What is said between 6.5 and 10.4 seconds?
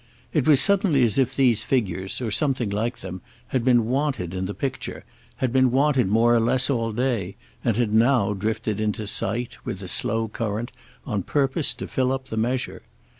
all day, and had now drifted into sight, with the slow